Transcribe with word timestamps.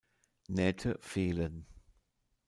Nähte 0.47 0.97
fehlen. 0.99 1.67